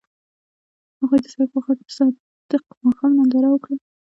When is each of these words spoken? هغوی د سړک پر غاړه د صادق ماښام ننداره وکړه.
هغوی 0.99 1.19
د 1.21 1.25
سړک 1.33 1.47
پر 1.53 1.61
غاړه 1.63 1.75
د 1.81 1.83
صادق 1.97 2.63
ماښام 2.87 3.11
ننداره 3.17 3.49
وکړه. 3.51 3.75